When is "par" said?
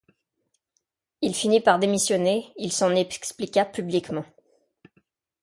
1.61-1.77